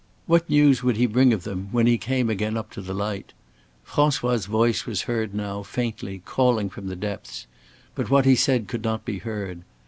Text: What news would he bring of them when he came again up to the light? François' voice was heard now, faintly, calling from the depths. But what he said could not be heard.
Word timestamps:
What 0.25 0.49
news 0.49 0.81
would 0.81 0.97
he 0.97 1.05
bring 1.05 1.31
of 1.31 1.43
them 1.43 1.69
when 1.71 1.85
he 1.85 1.99
came 1.99 2.27
again 2.27 2.57
up 2.57 2.71
to 2.71 2.81
the 2.81 2.95
light? 2.95 3.33
François' 3.87 4.47
voice 4.47 4.87
was 4.87 5.03
heard 5.03 5.35
now, 5.35 5.61
faintly, 5.61 6.23
calling 6.25 6.71
from 6.71 6.87
the 6.87 6.95
depths. 6.95 7.45
But 7.93 8.09
what 8.09 8.25
he 8.25 8.35
said 8.35 8.67
could 8.67 8.83
not 8.83 9.05
be 9.05 9.19
heard. 9.19 9.61